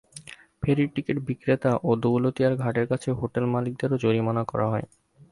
[0.61, 4.85] ফেরির টিকিট বিক্রেতা ও দৌলতদিয়ার ঘাটের কাছের হোটেল মালিকদেরও জরিমানা করা হয়।